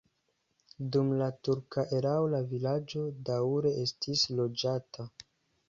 [0.95, 5.11] Dum la turka erao la vilaĝo daŭre estis loĝata.